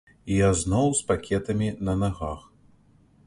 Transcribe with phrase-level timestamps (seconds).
[0.35, 2.41] І я зноў з пакетамі на нагах.